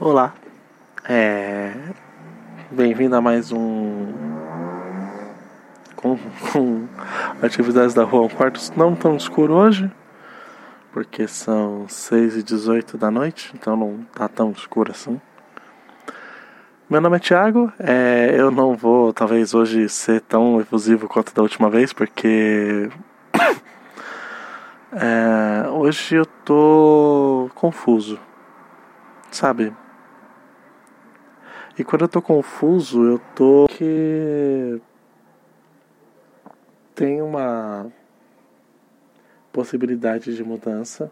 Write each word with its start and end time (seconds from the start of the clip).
Olá, 0.00 0.34
é... 1.08 1.72
bem-vindo 2.70 3.14
a 3.14 3.20
mais 3.20 3.52
um 3.52 4.12
com, 5.94 6.18
com 6.52 6.88
atividades 7.40 7.94
da 7.94 8.02
rua 8.02 8.22
um 8.22 8.28
quarto 8.28 8.60
não 8.76 8.94
tão 8.94 9.16
escuro 9.16 9.54
hoje, 9.54 9.90
porque 10.92 11.28
são 11.28 11.86
6 11.88 12.36
e 12.36 12.42
18 12.42 12.98
da 12.98 13.10
noite, 13.10 13.52
então 13.54 13.76
não 13.76 14.04
tá 14.12 14.28
tão 14.28 14.50
escuro 14.50 14.90
assim. 14.90 15.20
Meu 16.90 17.00
nome 17.00 17.16
é 17.16 17.20
Thiago, 17.20 17.72
é, 17.78 18.34
eu 18.36 18.50
não 18.50 18.76
vou 18.76 19.12
talvez 19.12 19.54
hoje 19.54 19.88
ser 19.88 20.20
tão 20.22 20.60
efusivo 20.60 21.08
quanto 21.08 21.32
da 21.34 21.40
última 21.40 21.70
vez, 21.70 21.92
porque 21.92 22.90
é, 24.92 25.68
hoje 25.70 26.16
eu 26.16 26.26
tô 26.26 27.48
confuso, 27.54 28.18
sabe? 29.32 29.74
E 31.78 31.82
quando 31.82 32.02
eu 32.02 32.08
tô 32.08 32.20
confuso, 32.20 33.04
eu 33.04 33.18
tô 33.34 33.66
que 33.68 34.80
tem 36.94 37.22
uma 37.22 37.90
possibilidade 39.52 40.34
de 40.34 40.44
mudança 40.44 41.10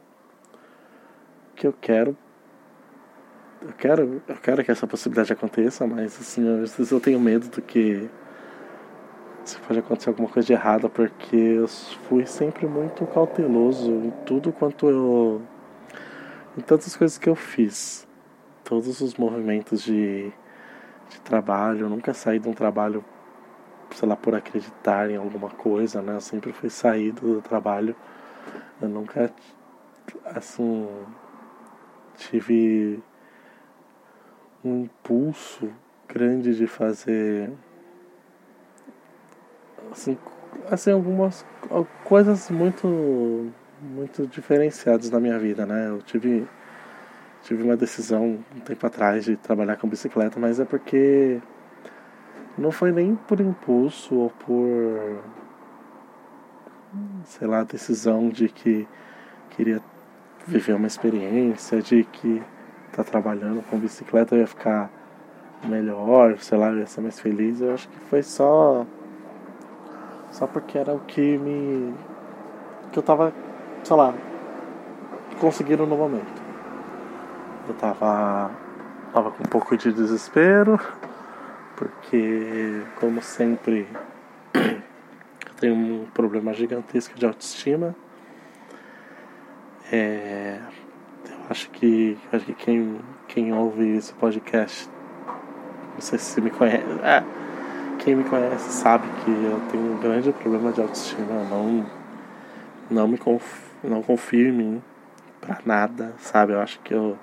que 1.57 1.67
eu 1.67 1.73
quero 1.73 2.17
eu 3.63 3.73
quero 3.75 4.23
eu 4.27 4.37
quero 4.37 4.65
que 4.65 4.71
essa 4.71 4.87
possibilidade 4.87 5.33
aconteça, 5.33 5.87
mas 5.87 6.19
assim, 6.19 6.63
às 6.63 6.75
vezes 6.77 6.91
eu 6.91 7.01
tenho 7.01 7.21
medo 7.21 7.49
do 7.49 7.61
que 7.61 8.09
se 9.45 9.59
pode 9.61 9.79
acontecer 9.79 10.11
alguma 10.11 10.29
coisa 10.29 10.47
de 10.47 10.53
errada, 10.53 10.89
porque 10.89 11.37
eu 11.37 11.69
fui 11.69 12.27
sempre 12.27 12.67
muito 12.67 13.07
cauteloso 13.07 13.91
em 13.91 14.11
tudo 14.25 14.53
quanto 14.53 14.89
eu 14.89 15.43
em 16.57 16.61
todas 16.61 16.87
as 16.87 16.97
coisas 16.97 17.19
que 17.19 17.29
eu 17.29 17.35
fiz. 17.35 18.07
Todos 18.71 19.01
os 19.01 19.17
movimentos 19.17 19.83
de 19.83 20.33
de 21.11 21.21
trabalho, 21.23 21.81
eu 21.81 21.89
nunca 21.91 22.15
saí 22.15 22.39
de 22.39 22.49
um 22.49 22.55
trabalho, 22.55 23.05
sei 23.95 24.09
lá, 24.09 24.17
por 24.17 24.35
acreditar 24.35 25.11
em 25.11 25.17
alguma 25.17 25.51
coisa, 25.51 26.01
né? 26.01 26.15
Eu 26.15 26.21
sempre 26.21 26.53
fui 26.53 26.71
saído 26.71 27.35
do 27.35 27.43
trabalho. 27.43 27.97
Eu 28.81 28.89
nunca, 28.89 29.33
assim, 30.25 30.89
tive 32.17 33.03
um 34.65 34.85
impulso 34.85 35.69
grande 36.09 36.57
de 36.57 36.67
fazer, 36.67 37.51
assim, 39.91 40.17
assim 40.71 40.93
algumas 40.93 41.45
coisas 42.05 42.51
muito, 42.51 43.53
muito 43.83 44.27
diferenciadas 44.29 45.11
na 45.11 45.19
minha 45.19 45.39
vida, 45.39 45.67
né? 45.67 45.89
Eu 45.89 46.03
tive 46.03 46.47
tive 47.43 47.63
uma 47.63 47.77
decisão 47.77 48.39
um 48.55 48.61
tempo 48.61 48.87
atrás 48.87 49.25
de 49.25 49.37
trabalhar 49.37 49.77
com 49.77 49.89
bicicleta, 49.89 50.39
mas 50.39 50.61
é 50.61 50.65
porque 50.65 51.41
não 52.57 52.71
foi 52.71 52.93
nem 52.93 53.15
por 53.15 53.41
impulso 53.41 54.15
ou 54.15 54.31
por 54.31 55.21
sei 57.25 57.47
lá, 57.47 57.63
decisão 57.63 58.29
de 58.29 58.49
que 58.49 58.87
queria 59.51 59.81
viver 60.47 60.75
uma 60.75 60.87
experiência, 60.87 61.81
de 61.81 62.05
que 62.05 62.43
tá 62.93 63.05
trabalhando 63.05 63.63
com 63.69 63.79
bicicleta 63.79 64.35
eu 64.35 64.41
ia 64.41 64.47
ficar 64.47 64.91
melhor, 65.65 66.39
sei 66.39 66.59
lá, 66.59 66.71
eu 66.71 66.79
ia 66.79 66.87
ser 66.87 67.01
mais 67.01 67.21
feliz. 67.21 67.61
Eu 67.61 67.75
acho 67.75 67.89
que 67.89 67.99
foi 68.01 68.23
só 68.23 68.87
só 70.33 70.47
porque 70.47 70.79
era 70.79 70.95
o 70.95 71.01
que 71.01 71.39
me 71.39 71.95
que 72.93 72.99
eu 72.99 73.03
tava, 73.03 73.33
sei 73.85 73.97
lá, 73.97 74.15
conseguindo 75.41 75.87
no 75.87 75.97
momento. 75.97 76.40
Eu 77.71 77.75
tava, 77.75 78.51
tava 79.13 79.31
com 79.31 79.45
um 79.45 79.47
pouco 79.47 79.77
de 79.77 79.93
desespero, 79.93 80.77
porque, 81.77 82.83
como 82.99 83.23
sempre, 83.23 83.87
eu 84.53 85.55
tenho 85.61 85.77
um 85.77 86.07
problema 86.13 86.53
gigantesco 86.53 87.17
de 87.17 87.25
autoestima. 87.25 87.95
É, 89.93 90.59
eu 91.25 91.37
acho 91.49 91.71
que, 91.71 92.19
acho 92.33 92.45
que 92.45 92.55
quem, 92.55 93.01
quem 93.29 93.53
ouve 93.53 93.97
esse 93.97 94.13
podcast, 94.15 94.91
não 95.95 96.01
sei 96.01 96.19
se 96.19 96.41
me 96.41 96.51
conhece, 96.51 96.83
é, 97.05 97.23
quem 98.01 98.17
me 98.17 98.25
conhece 98.25 98.69
sabe 98.73 99.07
que 99.25 99.31
eu 99.31 99.61
tenho 99.71 99.93
um 99.93 100.01
grande 100.01 100.33
problema 100.33 100.73
de 100.73 100.81
autoestima. 100.81 101.45
Não, 101.49 101.87
não 102.91 103.07
me 103.07 103.17
conf, 103.17 103.63
não 103.85 104.03
confio 104.03 104.49
em 104.49 104.53
mim 104.53 104.83
pra 105.41 105.59
nada, 105.65 106.17
sabe? 106.19 106.53
Eu 106.53 106.61
acho 106.61 106.81
que 106.81 106.93
eu 106.93 107.17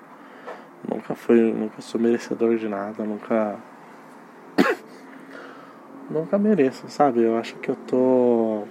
Nunca 0.86 1.14
fui, 1.14 1.52
nunca 1.52 1.80
sou 1.80 2.00
merecedor 2.00 2.56
de 2.56 2.68
nada, 2.68 3.04
nunca 3.04 3.56
nunca 6.08 6.38
mereço, 6.38 6.88
sabe? 6.88 7.22
Eu 7.22 7.36
acho 7.36 7.56
que 7.56 7.70
eu 7.70 7.76
tô 7.76 8.64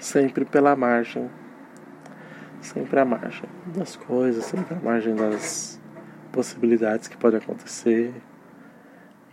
sempre 0.00 0.44
pela 0.44 0.76
margem. 0.76 1.30
Sempre 2.60 2.98
à 3.00 3.04
margem 3.04 3.48
das 3.66 3.94
coisas, 3.94 4.44
sempre 4.44 4.74
à 4.74 4.80
margem 4.80 5.14
das 5.14 5.80
possibilidades 6.32 7.08
que 7.08 7.16
podem 7.16 7.38
acontecer. 7.38 8.14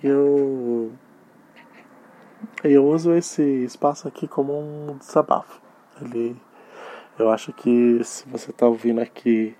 E 0.03 0.07
eu 0.07 0.91
eu 2.63 2.85
uso 2.85 3.13
esse 3.13 3.41
espaço 3.63 4.07
aqui 4.07 4.28
como 4.28 4.53
um 4.53 4.97
desabafo. 4.97 5.61
Ele 6.01 6.35
eu 7.19 7.29
acho 7.29 7.53
que 7.53 8.03
se 8.03 8.28
você 8.28 8.51
está 8.51 8.66
ouvindo 8.66 8.99
aqui 8.99 9.55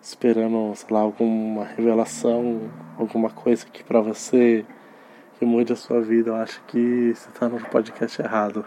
esperando, 0.00 0.74
sei 0.74 0.88
lá, 0.90 1.00
alguma 1.00 1.64
revelação, 1.64 2.70
alguma 2.98 3.30
coisa 3.30 3.66
aqui 3.66 3.84
para 3.84 4.00
você 4.00 4.64
que 5.38 5.44
mude 5.44 5.72
a 5.72 5.76
sua 5.76 6.00
vida, 6.00 6.30
eu 6.30 6.36
acho 6.36 6.62
que 6.66 7.14
você 7.14 7.30
tá 7.30 7.48
no 7.48 7.60
podcast 7.60 8.20
errado. 8.20 8.64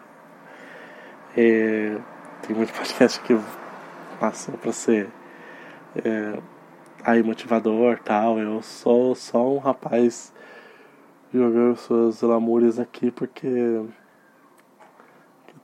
É, 1.37 1.97
tem 2.41 2.55
muito 2.55 2.73
podcast 2.77 3.19
que 3.21 3.35
passa 4.19 4.51
para 4.53 4.71
ser 4.71 5.09
é, 6.03 6.39
aí 7.03 7.21
motivador 7.21 7.99
tal. 7.99 8.39
Eu 8.39 8.61
sou 8.61 9.15
só 9.15 9.53
um 9.53 9.59
rapaz 9.59 10.33
jogando 11.33 11.75
suas 11.75 12.21
lamúrias 12.21 12.79
aqui 12.79 13.11
porque 13.11 13.83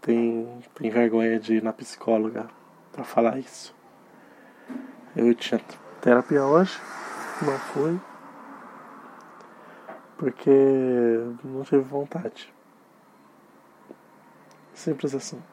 tem, 0.02 0.59
tem 0.75 0.90
vergonha 0.90 1.40
de 1.40 1.56
ir 1.56 1.63
na 1.63 1.74
psicóloga 1.74 2.50
para 2.91 3.03
falar 3.03 3.38
isso. 3.38 3.78
Eu 5.22 5.35
tinha 5.35 5.59
terapia 6.00 6.46
hoje, 6.46 6.80
não 7.41 7.59
fui, 7.59 8.00
porque 10.18 10.50
não 11.44 11.62
tive 11.63 11.81
vontade. 11.81 12.53
Simples 14.74 15.13
assim. 15.13 15.44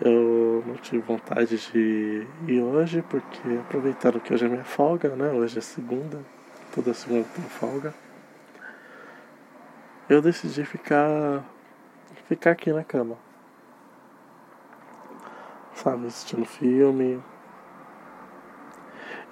Eu 0.00 0.64
não 0.66 0.76
tive 0.76 1.02
vontade 1.02 1.58
de 1.58 2.26
ir 2.48 2.62
hoje, 2.62 3.02
porque 3.02 3.38
aproveitando 3.66 4.18
que 4.18 4.32
hoje 4.32 4.46
é 4.46 4.48
minha 4.48 4.64
folga, 4.64 5.14
né? 5.14 5.30
Hoje 5.32 5.58
é 5.58 5.60
segunda, 5.60 6.24
toda 6.74 6.94
segunda 6.94 7.28
tem 7.34 7.44
folga. 7.44 7.92
Eu 10.08 10.22
decidi 10.22 10.64
ficar 10.64 11.44
ficar 12.26 12.52
aqui 12.52 12.72
na 12.72 12.82
cama. 12.82 13.18
Sabe, 15.74 16.06
assistindo 16.06 16.46
filme, 16.46 17.22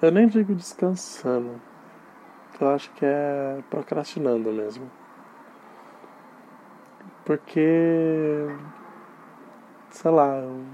eu 0.01 0.11
nem 0.11 0.27
digo 0.27 0.55
descansando. 0.55 1.61
Eu 2.59 2.69
acho 2.69 2.91
que 2.91 3.05
é 3.05 3.63
procrastinando 3.69 4.51
mesmo. 4.51 4.89
Porque. 7.25 8.47
Sei 9.89 10.11
lá. 10.11 10.37
Eu, 10.37 10.65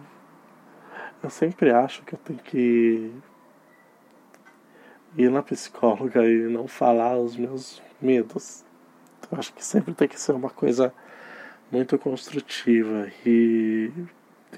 eu 1.24 1.30
sempre 1.30 1.72
acho 1.72 2.04
que 2.04 2.14
eu 2.14 2.20
tenho 2.20 2.40
que 2.40 3.12
ir 5.18 5.32
na 5.32 5.42
psicóloga 5.42 6.26
e 6.26 6.48
não 6.48 6.68
falar 6.68 7.18
os 7.18 7.36
meus 7.36 7.82
medos. 8.02 8.64
Eu 9.32 9.38
acho 9.38 9.54
que 9.54 9.64
sempre 9.64 9.94
tem 9.94 10.08
que 10.08 10.20
ser 10.20 10.34
uma 10.34 10.50
coisa 10.50 10.94
muito 11.72 11.98
construtiva. 11.98 13.08
E, 13.26 13.92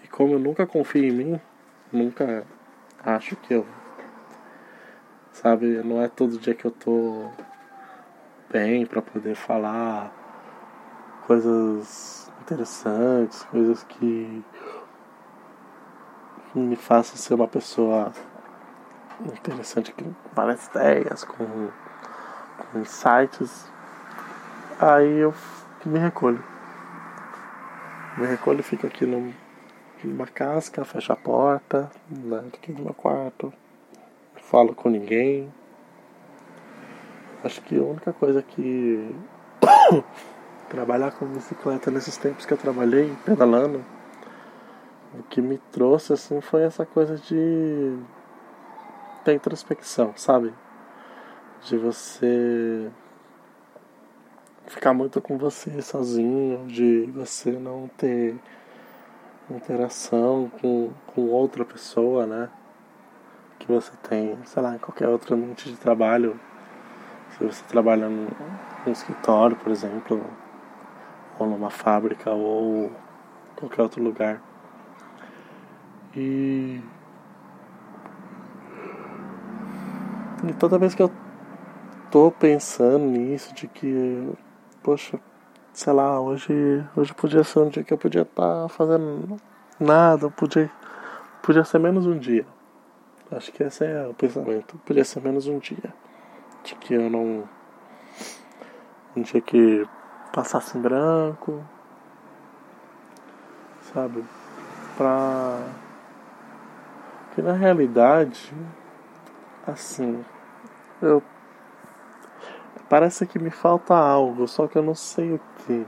e 0.03 0.07
como 0.09 0.33
eu 0.33 0.39
nunca 0.39 0.67
confio 0.67 1.03
em 1.03 1.11
mim, 1.11 1.41
nunca 1.91 2.45
acho 3.03 3.35
que 3.37 3.53
eu 3.53 3.65
sabe? 5.41 5.81
Não 5.83 6.01
é 6.01 6.07
todo 6.07 6.39
dia 6.39 6.53
que 6.53 6.65
eu 6.65 6.71
tô 6.71 7.29
bem 8.51 8.85
para 8.85 9.01
poder 9.01 9.35
falar 9.35 10.11
coisas 11.25 12.31
interessantes, 12.41 13.43
coisas 13.43 13.83
que 13.83 14.43
me 16.55 16.75
façam 16.75 17.17
ser 17.17 17.35
uma 17.35 17.47
pessoa 17.47 18.11
interessante, 19.25 19.93
com 19.93 20.13
várias 20.33 20.65
ideias, 20.67 21.23
com, 21.23 21.69
com 22.57 22.79
insights. 22.79 23.71
Aí 24.79 25.19
eu 25.19 25.33
me 25.85 25.99
recolho. 25.99 26.43
Me 28.17 28.25
recolho 28.25 28.61
e 28.61 28.63
fico 28.63 28.87
aqui 28.87 29.05
numa 29.05 30.25
casca, 30.25 30.83
fecho 30.83 31.13
a 31.13 31.15
porta, 31.15 31.91
né, 32.09 32.43
aqui 32.53 32.71
no 32.71 32.85
meu 32.85 32.93
quarto 32.93 33.53
falo 34.49 34.73
com 34.73 34.89
ninguém. 34.89 35.51
Acho 37.43 37.61
que 37.61 37.77
a 37.77 37.83
única 37.83 38.13
coisa 38.13 38.41
que 38.41 39.13
trabalhar 40.69 41.11
com 41.11 41.25
bicicleta 41.27 41.91
nesses 41.91 42.17
tempos 42.17 42.45
que 42.45 42.53
eu 42.53 42.57
trabalhei 42.57 43.13
pedalando, 43.25 43.83
o 45.17 45.23
que 45.23 45.41
me 45.41 45.57
trouxe 45.71 46.13
assim 46.13 46.41
foi 46.41 46.63
essa 46.63 46.85
coisa 46.85 47.17
de 47.17 47.97
da 49.23 49.33
introspecção, 49.33 50.13
sabe? 50.15 50.53
De 51.63 51.77
você 51.77 52.89
ficar 54.67 54.93
muito 54.93 55.21
com 55.21 55.37
você 55.37 55.81
sozinho, 55.81 56.65
de 56.67 57.05
você 57.13 57.51
não 57.51 57.89
ter 57.97 58.35
interação 59.49 60.49
com, 60.61 60.91
com 61.07 61.27
outra 61.29 61.65
pessoa, 61.65 62.25
né? 62.25 62.49
Que 63.67 63.73
você 63.73 63.91
tem, 64.07 64.37
sei 64.45 64.63
lá, 64.63 64.75
em 64.75 64.77
qualquer 64.77 65.09
outro 65.09 65.35
ambiente 65.35 65.69
de 65.69 65.75
trabalho. 65.75 66.39
Se 67.31 67.43
você 67.43 67.61
trabalha 67.65 68.07
num, 68.07 68.29
escritório, 68.89 69.57
por 69.57 69.69
exemplo, 69.69 70.25
ou 71.37 71.45
numa 71.45 71.69
fábrica, 71.69 72.31
ou 72.31 72.89
qualquer 73.57 73.81
outro 73.81 74.01
lugar. 74.01 74.41
E. 76.15 76.81
E 80.47 80.53
toda 80.53 80.79
vez 80.79 80.95
que 80.95 81.03
eu 81.03 81.11
tô 82.09 82.31
pensando 82.31 83.03
nisso, 83.03 83.53
de 83.53 83.67
que, 83.67 84.31
poxa, 84.81 85.19
sei 85.73 85.91
lá, 85.91 86.21
hoje, 86.21 86.85
hoje 86.95 87.13
podia 87.13 87.43
ser 87.43 87.59
um 87.59 87.67
dia 87.67 87.83
que 87.83 87.93
eu 87.93 87.97
podia 87.97 88.21
estar 88.21 88.61
tá 88.61 88.69
fazendo 88.69 89.35
nada, 89.77 90.29
podia, 90.29 90.71
podia 91.43 91.65
ser 91.65 91.79
menos 91.79 92.07
um 92.07 92.17
dia. 92.17 92.45
Acho 93.31 93.51
que 93.51 93.63
esse 93.63 93.85
é 93.85 94.07
o 94.07 94.13
pensamento. 94.13 94.77
Podia 94.85 95.03
ser 95.03 95.21
menos 95.21 95.47
um 95.47 95.59
dia. 95.59 95.93
De 96.63 96.75
que 96.75 96.93
eu 96.93 97.09
não. 97.09 97.47
Um 99.15 99.21
dia 99.21 99.41
que 99.41 99.87
passasse 100.33 100.77
em 100.77 100.81
branco. 100.81 101.63
Sabe? 103.93 104.23
Pra. 104.95 105.59
Que 107.35 107.41
na 107.41 107.53
realidade. 107.53 108.53
Assim. 109.65 110.23
Eu 111.01 111.21
Parece 112.89 113.25
que 113.27 113.37
me 113.37 113.49
falta 113.49 113.93
algo, 113.93 114.47
só 114.47 114.65
que 114.65 114.77
eu 114.77 114.83
não 114.83 114.95
sei 114.95 115.33
o 115.33 115.41
que. 115.57 115.85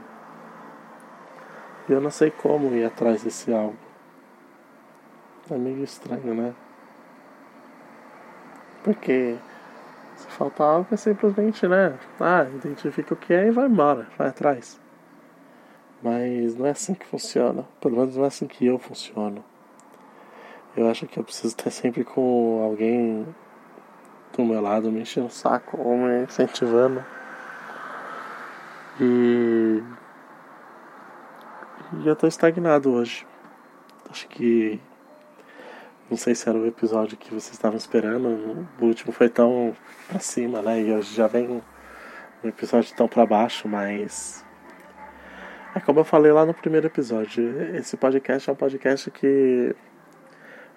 E 1.88 1.94
eu 1.94 2.02
não 2.02 2.12
sei 2.12 2.30
como 2.30 2.76
ir 2.76 2.84
atrás 2.84 3.24
desse 3.24 3.54
algo. 3.54 3.78
É 5.50 5.58
meio 5.58 5.82
estranho, 5.82 6.34
né? 6.36 6.54
Porque 8.84 9.38
se 10.16 10.28
falta 10.28 10.64
algo 10.64 10.88
é 10.92 10.98
simplesmente, 10.98 11.68
né? 11.68 11.98
Ah, 12.20 12.46
identifica 12.54 13.14
o 13.14 13.18
que 13.18 13.34
é 13.34 13.48
e 13.48 13.52
vai 13.52 13.68
embora, 13.68 14.08
vai 14.18 14.28
atrás. 14.28 14.80
Mas 16.02 16.56
não 16.56 16.66
é 16.66 16.72
assim 16.72 16.94
que 16.94 17.06
funciona. 17.06 17.66
Pelo 17.82 17.98
menos 17.98 18.16
não 18.16 18.24
é 18.24 18.28
assim 18.28 18.48
que 18.48 18.66
eu 18.66 18.80
funciono. 18.80 19.44
Eu 20.76 20.90
acho 20.90 21.08
que 21.08 21.20
eu 21.20 21.24
preciso 21.24 21.48
estar 21.48 21.70
sempre 21.72 22.04
com 22.04 22.64
alguém 22.64 23.26
do 24.36 24.46
meu 24.46 24.62
lado 24.62 24.92
me 24.92 25.02
enchendo 25.02 25.28
o 25.28 25.32
saco 25.32 25.78
ou 25.78 25.98
me 25.98 26.24
incentivando. 26.24 27.04
E. 29.02 29.84
E 32.02 32.08
eu 32.08 32.16
tô 32.16 32.28
estagnado 32.28 32.92
hoje. 32.92 33.26
Acho 34.10 34.28
que. 34.28 34.80
Não 36.10 36.18
sei 36.18 36.34
se 36.34 36.50
era 36.50 36.58
o 36.58 36.66
episódio 36.66 37.18
que 37.18 37.30
vocês 37.30 37.52
estavam 37.52 37.78
esperando. 37.78 38.68
O 38.80 38.86
último 38.86 39.12
foi 39.12 39.30
tão 39.30 39.76
pra 40.08 40.20
cima, 40.20 40.62
né? 40.62 40.82
E 40.82 40.92
hoje 40.92 41.14
já 41.16 41.28
vem 41.28 41.62
um 42.44 42.48
episódio 42.48 42.96
tão 42.96 43.08
pra 43.08 43.26
baixo, 43.26 43.68
mas. 43.68 44.44
É 45.76 45.80
como 45.80 46.00
eu 46.00 46.06
falei 46.06 46.32
lá 46.32 46.46
no 46.46 46.54
primeiro 46.54 46.88
episódio. 46.88 47.76
Esse 47.76 47.96
podcast 47.96 48.50
é 48.50 48.54
um 48.54 48.56
podcast 48.56 49.12
que 49.12 49.76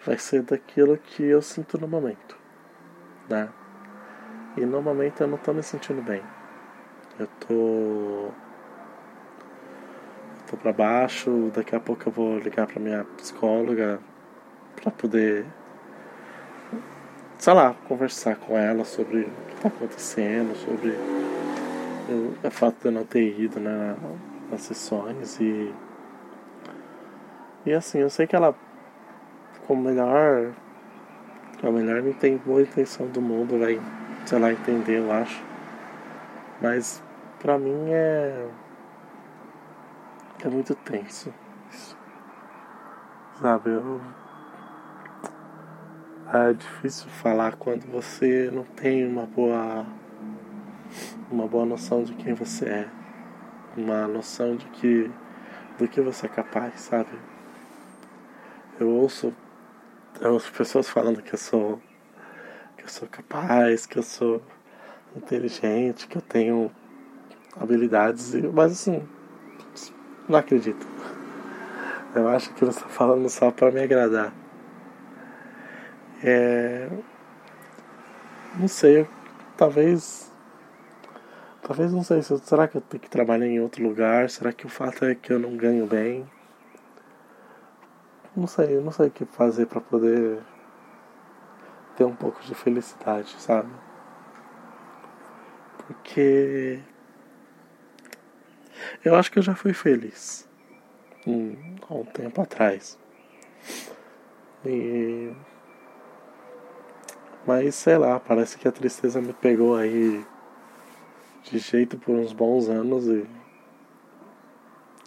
vai 0.04 0.18
ser 0.18 0.42
daquilo 0.42 0.98
que 0.98 1.22
eu 1.22 1.40
sinto 1.40 1.78
no 1.78 1.88
momento 1.88 2.42
né? 3.28 3.48
E 4.56 4.60
no 4.66 4.82
momento 4.82 5.22
eu 5.22 5.28
não 5.28 5.38
tô 5.38 5.52
me 5.52 5.62
sentindo 5.62 6.02
bem. 6.02 6.22
Eu 7.18 7.26
tô. 7.40 8.30
tô 10.50 10.56
pra 10.56 10.72
baixo, 10.72 11.50
daqui 11.54 11.74
a 11.74 11.80
pouco 11.80 12.08
eu 12.08 12.12
vou 12.12 12.38
ligar 12.38 12.66
pra 12.66 12.80
minha 12.80 13.04
psicóloga 13.16 14.00
pra 14.76 14.90
poder. 14.90 15.46
sei 17.38 17.52
lá, 17.52 17.74
conversar 17.88 18.36
com 18.36 18.56
ela 18.56 18.84
sobre 18.84 19.22
o 19.22 19.46
que 19.48 19.60
tá 19.60 19.68
acontecendo, 19.68 20.56
sobre 20.56 20.90
o, 22.08 22.34
o 22.46 22.50
fato 22.50 22.80
de 22.80 22.86
eu 22.86 22.92
não 22.92 23.04
ter 23.04 23.38
ido 23.40 23.60
né, 23.60 23.96
nas 24.50 24.62
sessões 24.62 25.40
e. 25.40 25.72
E 27.64 27.72
assim, 27.72 27.98
eu 27.98 28.10
sei 28.10 28.26
que 28.26 28.34
ela, 28.34 28.54
com 29.66 29.76
melhor 29.76 30.52
a 31.68 31.70
melhor 31.70 32.02
não 32.02 32.12
tem 32.12 32.36
boa 32.38 32.60
intenção 32.60 33.06
do 33.06 33.20
mundo, 33.20 33.56
vai, 33.56 33.80
sei 34.26 34.38
lá, 34.38 34.50
entender, 34.50 34.98
eu 34.98 35.12
acho. 35.12 35.42
Mas 36.60 37.02
pra 37.38 37.56
mim 37.56 37.90
é. 37.90 38.48
É 40.44 40.48
muito 40.48 40.74
tenso. 40.74 41.32
Isso. 41.70 41.96
Sabe, 43.40 43.70
eu. 43.70 44.00
É 46.34 46.54
difícil 46.54 47.10
falar 47.10 47.56
quando 47.56 47.84
você 47.92 48.50
não 48.50 48.64
tem 48.64 49.06
uma 49.06 49.26
boa. 49.26 49.84
Uma 51.30 51.46
boa 51.46 51.66
noção 51.66 52.02
de 52.02 52.14
quem 52.14 52.32
você 52.32 52.64
é. 52.64 52.88
Uma 53.76 54.08
noção 54.08 54.56
de 54.56 54.64
que. 54.68 55.10
do 55.76 55.86
que 55.86 56.00
você 56.00 56.24
é 56.24 56.30
capaz, 56.30 56.80
sabe? 56.80 57.10
Eu 58.80 58.88
ouço 58.88 59.34
as 60.22 60.48
pessoas 60.48 60.88
falando 60.88 61.20
que 61.20 61.34
eu 61.34 61.38
sou 61.38 61.78
que 62.78 62.84
eu 62.84 62.88
sou 62.88 63.06
capaz, 63.08 63.84
que 63.84 63.98
eu 63.98 64.02
sou 64.02 64.42
inteligente, 65.14 66.08
que 66.08 66.16
eu 66.16 66.22
tenho 66.22 66.70
habilidades, 67.60 68.32
mas 68.54 68.72
assim, 68.72 69.06
não 70.26 70.38
acredito. 70.38 70.86
Eu 72.14 72.26
acho 72.28 72.54
que 72.54 72.64
você 72.64 72.78
está 72.78 72.88
falando 72.88 73.28
só 73.28 73.50
para 73.50 73.70
me 73.70 73.82
agradar. 73.82 74.41
É... 76.22 76.88
Não 78.58 78.68
sei, 78.68 79.06
talvez. 79.56 80.30
Talvez 81.62 81.92
não 81.92 82.02
sei 82.02 82.22
se 82.22 82.36
será 82.40 82.66
que 82.68 82.76
eu 82.76 82.80
tenho 82.80 83.02
que 83.02 83.10
trabalhar 83.10 83.46
em 83.46 83.60
outro 83.60 83.82
lugar? 83.82 84.28
Será 84.30 84.52
que 84.52 84.66
o 84.66 84.68
fato 84.68 85.04
é 85.04 85.14
que 85.14 85.32
eu 85.32 85.38
não 85.38 85.56
ganho 85.56 85.86
bem? 85.86 86.26
não 88.36 88.46
sei, 88.46 88.80
não 88.80 88.92
sei 88.92 89.08
o 89.08 89.10
que 89.10 89.24
fazer 89.24 89.66
para 89.66 89.80
poder 89.80 90.40
ter 91.96 92.04
um 92.04 92.14
pouco 92.14 92.40
de 92.42 92.54
felicidade, 92.54 93.34
sabe? 93.38 93.70
Porque 95.86 96.80
eu 99.04 99.14
acho 99.14 99.30
que 99.30 99.38
eu 99.38 99.42
já 99.42 99.54
fui 99.54 99.74
feliz 99.74 100.48
um, 101.26 101.76
há 101.88 101.94
um 101.94 102.04
tempo 102.04 102.40
atrás. 102.40 102.98
E 104.64 105.32
mas 107.46 107.74
sei 107.74 107.96
lá, 107.98 108.20
parece 108.20 108.58
que 108.58 108.68
a 108.68 108.72
tristeza 108.72 109.20
me 109.20 109.32
pegou 109.32 109.76
aí 109.76 110.24
de 111.44 111.58
jeito 111.58 111.98
por 111.98 112.14
uns 112.14 112.32
bons 112.32 112.68
anos 112.68 113.06
e, 113.06 113.26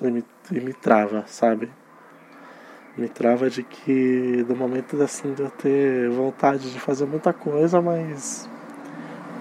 e, 0.02 0.12
me, 0.12 0.24
e 0.52 0.60
me 0.60 0.74
trava, 0.74 1.24
sabe? 1.28 1.72
me 2.98 3.10
trava 3.10 3.50
de 3.50 3.62
que 3.62 4.44
do 4.48 4.56
momento 4.56 5.02
assim 5.02 5.34
de 5.34 5.42
eu 5.42 5.50
ter 5.50 6.10
vontade 6.10 6.72
de 6.72 6.80
fazer 6.80 7.06
muita 7.06 7.34
coisa, 7.34 7.82
mas 7.82 8.50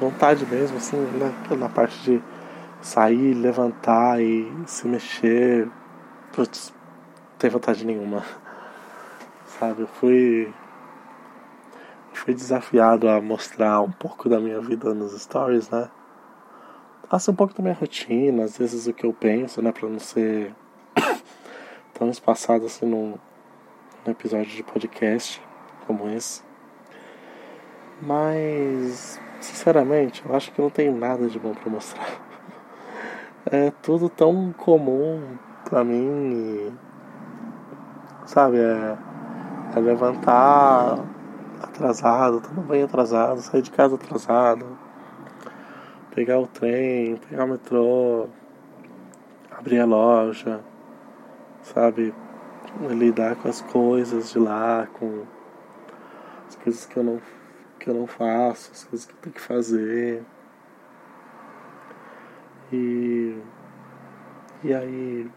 vontade 0.00 0.44
mesmo, 0.46 0.76
assim, 0.76 0.96
na, 1.18 1.56
na 1.56 1.68
parte 1.68 2.02
de 2.02 2.22
sair, 2.82 3.32
levantar 3.34 4.20
e 4.20 4.50
se 4.66 4.88
mexer, 4.88 5.68
putz, 6.32 6.72
não 7.16 7.38
tem 7.38 7.50
vontade 7.50 7.86
nenhuma. 7.86 8.24
Sabe, 9.46 9.82
eu 9.82 9.86
fui 9.86 10.52
fui 12.18 12.34
desafiado 12.34 13.08
a 13.08 13.20
mostrar 13.20 13.80
um 13.80 13.90
pouco 13.90 14.28
da 14.28 14.40
minha 14.40 14.60
vida 14.60 14.94
nos 14.94 15.20
stories, 15.20 15.68
né? 15.70 15.90
Assim, 17.10 17.30
um 17.30 17.34
pouco 17.34 17.54
da 17.54 17.62
minha 17.62 17.74
rotina, 17.74 18.44
às 18.44 18.56
vezes 18.56 18.86
o 18.86 18.92
que 18.92 19.04
eu 19.04 19.12
penso, 19.12 19.60
né, 19.60 19.70
pra 19.72 19.88
não 19.88 19.98
ser 19.98 20.54
tão 21.92 22.08
espaçado 22.08 22.66
assim 22.66 22.86
num 22.86 23.14
um 24.06 24.10
episódio 24.10 24.50
de 24.50 24.62
podcast 24.62 25.40
como 25.86 26.08
esse. 26.08 26.42
Mas, 28.02 29.20
sinceramente, 29.40 30.22
eu 30.26 30.34
acho 30.34 30.52
que 30.52 30.60
não 30.60 30.68
tem 30.68 30.92
nada 30.92 31.26
de 31.26 31.38
bom 31.38 31.54
para 31.54 31.70
mostrar. 31.70 32.06
É 33.46 33.70
tudo 33.82 34.08
tão 34.08 34.54
comum 34.56 35.36
pra 35.68 35.84
mim. 35.84 36.32
E, 36.32 36.72
sabe, 38.24 38.56
é, 38.56 38.96
é 39.76 39.80
levantar, 39.80 40.98
atrasado, 41.64 42.40
tomar 42.40 42.62
banho 42.62 42.84
atrasado, 42.84 43.40
sair 43.40 43.62
de 43.62 43.70
casa 43.70 43.94
atrasado, 43.96 44.66
pegar 46.14 46.38
o 46.38 46.46
trem, 46.46 47.16
pegar 47.16 47.44
o 47.44 47.48
metrô, 47.48 48.28
abrir 49.50 49.80
a 49.80 49.84
loja, 49.84 50.60
sabe? 51.62 52.14
Lidar 52.90 53.36
com 53.36 53.48
as 53.48 53.60
coisas 53.60 54.30
de 54.30 54.38
lá, 54.38 54.88
com 54.94 55.22
as 56.48 56.56
coisas 56.56 56.86
que 56.86 56.96
eu 56.96 57.02
não, 57.02 57.20
que 57.78 57.88
eu 57.88 57.94
não 57.94 58.06
faço, 58.06 58.70
as 58.72 58.84
coisas 58.84 59.06
que 59.06 59.12
eu 59.12 59.18
tenho 59.20 59.34
que 59.34 59.40
fazer. 59.40 60.24
E, 62.72 63.38
e 64.64 64.74
aí, 64.74 65.30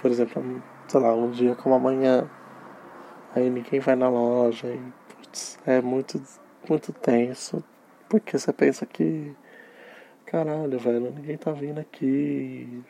por 0.00 0.10
exemplo, 0.10 0.62
sei 0.88 1.00
lá, 1.00 1.14
um 1.14 1.30
dia 1.30 1.54
como 1.54 1.74
amanhã, 1.74 2.28
aí 3.34 3.48
ninguém 3.48 3.80
vai 3.80 3.94
na 3.94 4.08
loja 4.08 4.66
e 4.66 4.92
putz, 5.30 5.58
é 5.64 5.80
muito, 5.80 6.20
muito 6.68 6.92
tenso, 6.92 7.62
porque 8.08 8.36
você 8.38 8.52
pensa 8.52 8.84
que 8.84 9.34
caralho, 10.26 10.78
velho, 10.78 11.12
ninguém 11.12 11.36
tá 11.36 11.52
vindo 11.52 11.80
aqui. 11.80 12.84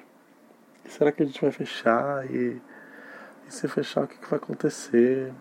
E 0.85 0.89
será 0.89 1.13
que 1.13 1.23
a 1.23 1.27
gente 1.27 1.41
vai 1.41 1.51
fechar? 1.51 2.31
E, 2.31 2.61
e 3.47 3.53
se 3.53 3.69
fechar, 3.69 4.05
o 4.05 4.09
que, 4.09 4.19
que 4.19 4.29
vai 4.29 4.39
acontecer? 4.39 5.33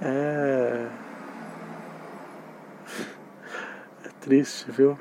É. 0.00 0.88
É 4.04 4.08
triste, 4.20 4.70
viu? 4.70 4.98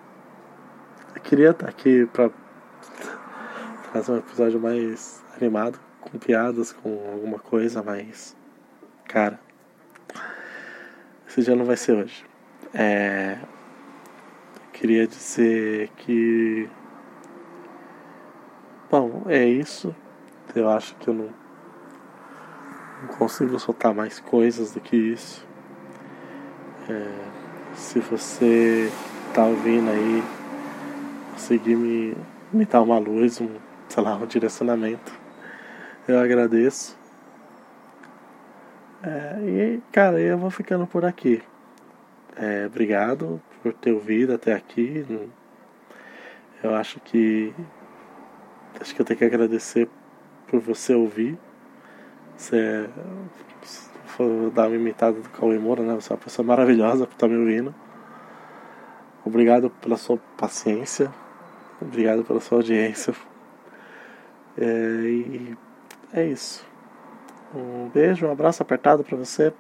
Eu 1.16 1.22
queria 1.22 1.52
estar 1.52 1.70
aqui 1.70 2.06
pra 2.08 2.30
fazer 3.94 4.12
um 4.12 4.18
episódio 4.18 4.60
mais 4.60 5.24
animado, 5.36 5.80
com 6.02 6.18
piadas, 6.18 6.72
com 6.72 6.90
alguma 7.12 7.40
coisa, 7.40 7.84
mas. 7.84 8.39
Cara. 9.10 9.38
Esse 11.28 11.44
dia 11.44 11.56
não 11.58 11.66
vai 11.66 11.76
ser 11.76 11.98
hoje. 11.98 12.26
É 12.74 13.38
queria 14.80 15.06
dizer 15.06 15.90
que. 15.98 16.70
Bom, 18.90 19.24
é 19.28 19.46
isso. 19.46 19.94
Eu 20.56 20.70
acho 20.70 20.96
que 20.96 21.10
eu 21.10 21.14
não, 21.14 21.30
não 23.02 23.08
consigo 23.18 23.60
soltar 23.60 23.94
mais 23.94 24.20
coisas 24.20 24.72
do 24.72 24.80
que 24.80 24.96
isso. 24.96 25.46
É, 26.90 27.76
se 27.76 28.00
você 28.00 28.90
tá 29.34 29.46
ouvindo 29.46 29.92
aí, 29.92 30.24
conseguir 31.34 31.76
me, 31.76 32.16
me 32.52 32.66
dar 32.66 32.82
uma 32.82 32.98
luz, 32.98 33.42
um, 33.42 33.50
sei 33.90 34.02
lá, 34.02 34.16
um 34.16 34.26
direcionamento, 34.26 35.14
eu 36.08 36.20
agradeço. 36.20 36.98
É, 39.02 39.40
e, 39.42 39.82
cara, 39.92 40.20
eu 40.20 40.38
vou 40.38 40.50
ficando 40.50 40.86
por 40.86 41.06
aqui. 41.06 41.42
É, 42.36 42.66
obrigado 42.66 43.42
por 43.62 43.74
ter 43.74 43.92
ouvido 43.92 44.34
até 44.34 44.54
aqui. 44.54 45.06
Eu 46.64 46.76
acho 46.76 47.00
que. 47.00 47.54
Acho 48.80 48.94
que 48.94 49.02
eu 49.02 49.06
tenho 49.06 49.20
que 49.20 49.26
agradecer 49.26 49.90
por 50.48 50.60
você 50.60 50.94
ouvir. 50.94 51.38
Você 52.38 52.90
for 54.06 54.50
dar 54.52 54.68
uma 54.68 54.76
imitada 54.76 55.20
do 55.20 55.30
Cauê 55.30 55.58
Moura, 55.58 55.84
né? 55.84 55.96
Você 55.96 56.12
é 56.12 56.16
uma 56.16 56.22
pessoa 56.22 56.46
maravilhosa 56.46 57.06
por 57.08 57.14
estar 57.14 57.28
me 57.28 57.38
ouvindo. 57.38 57.74
Obrigado 59.26 59.70
pela 59.70 59.98
sua 59.98 60.18
paciência. 60.38 61.14
Obrigado 61.82 62.24
pela 62.24 62.42
sua 62.42 62.58
audiência. 62.58 63.14
É, 64.58 64.66
e 64.66 65.58
é 66.14 66.26
isso. 66.26 66.69
Um 67.54 67.90
beijo, 67.90 68.28
um 68.28 68.32
abraço 68.32 68.62
apertado 68.62 69.04
para 69.04 69.18
você. 69.18 69.52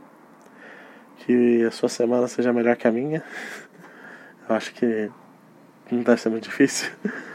Que 1.18 1.64
a 1.66 1.72
sua 1.72 1.90
semana 1.90 2.28
seja 2.28 2.54
melhor 2.54 2.76
que 2.76 2.88
a 2.88 2.92
minha. 2.92 3.24
Eu 4.48 4.56
acho 4.56 4.74
que 4.74 5.12
não 5.92 6.02
deve 6.04 6.22
ser 6.22 6.30
muito 6.30 6.44
difícil. 6.44 6.90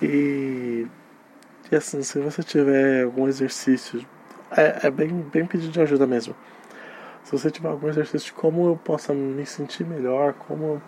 E, 0.00 0.86
e 1.72 1.74
assim, 1.74 2.04
se 2.04 2.20
você 2.20 2.40
tiver 2.40 3.02
algum 3.02 3.26
exercício, 3.26 4.06
é, 4.56 4.86
é 4.86 4.90
bem, 4.92 5.08
bem 5.08 5.44
pedido 5.44 5.72
de 5.72 5.80
ajuda 5.80 6.06
mesmo. 6.06 6.36
Se 7.24 7.32
você 7.32 7.50
tiver 7.50 7.68
algum 7.68 7.88
exercício 7.88 8.26
de 8.26 8.32
como 8.32 8.68
eu 8.68 8.76
possa 8.76 9.12
me 9.12 9.44
sentir 9.44 9.84
melhor, 9.84 10.34
como 10.34 10.64
eu 10.64 10.82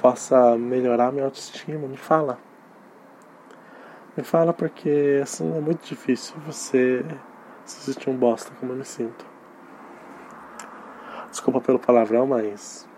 possa 0.00 0.56
melhorar 0.56 1.10
minha 1.10 1.24
autoestima, 1.24 1.88
me 1.88 1.96
fala. 1.96 2.38
Me 4.16 4.22
fala 4.22 4.52
porque 4.52 5.18
assim 5.20 5.56
é 5.56 5.60
muito 5.60 5.84
difícil 5.84 6.36
você 6.46 7.04
se 7.64 7.92
sentir 7.92 8.10
um 8.10 8.16
bosta 8.16 8.52
como 8.60 8.72
eu 8.72 8.76
me 8.76 8.84
sinto. 8.84 9.24
Desculpa 11.30 11.60
pelo 11.60 11.78
palavrão, 11.78 12.26
mas. 12.26 12.88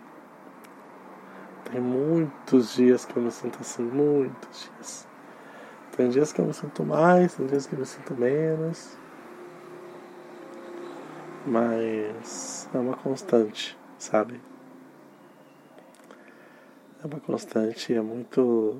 Tem 1.71 1.81
muitos 1.81 2.75
dias 2.75 3.03
que 3.05 3.17
eu 3.17 3.23
me 3.23 3.31
sinto 3.31 3.59
assim, 3.59 3.83
muitos 3.83 4.69
dias. 4.75 5.07
Tem 5.95 6.09
dias 6.09 6.31
que 6.31 6.39
eu 6.39 6.45
me 6.45 6.53
sinto 6.53 6.83
mais, 6.85 7.33
tem 7.33 7.47
dias 7.47 7.65
que 7.65 7.73
eu 7.73 7.79
me 7.79 7.85
sinto 7.85 8.13
menos. 8.13 8.95
Mas 11.45 12.69
é 12.73 12.77
uma 12.77 12.95
constante, 12.95 13.77
sabe? 13.97 14.39
É 17.03 17.07
uma 17.07 17.19
constante, 17.19 17.93
é 17.93 18.01
muito. 18.01 18.79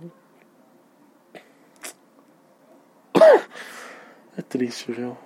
É 4.38 4.41
triste, 4.44 4.91
viu? 4.91 5.17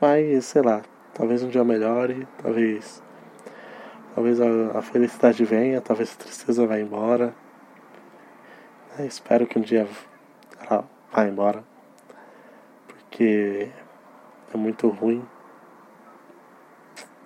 Mas, 0.00 0.44
sei 0.44 0.62
lá, 0.62 0.82
Talvez 1.16 1.42
um 1.42 1.48
dia 1.48 1.64
melhore, 1.64 2.28
talvez. 2.42 3.02
Talvez 4.14 4.38
a, 4.38 4.78
a 4.78 4.82
felicidade 4.82 5.42
venha, 5.46 5.80
talvez 5.80 6.12
a 6.12 6.22
tristeza 6.22 6.66
vá 6.66 6.78
embora. 6.78 7.34
É, 8.98 9.06
espero 9.06 9.46
que 9.46 9.58
um 9.58 9.62
dia 9.62 9.88
ela 10.60 10.84
vá 11.10 11.26
embora. 11.26 11.64
Porque 12.86 13.70
é 14.52 14.56
muito 14.58 14.88
ruim. 14.88 15.26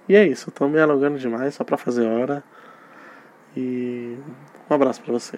E 0.08 0.14
é 0.14 0.24
isso, 0.24 0.52
tô 0.52 0.68
me 0.68 0.80
alongando 0.80 1.18
demais 1.18 1.56
só 1.56 1.64
pra 1.64 1.76
fazer 1.76 2.06
hora. 2.06 2.44
E 3.56 4.16
um 4.70 4.74
abraço 4.74 5.02
pra 5.02 5.12
você. 5.12 5.36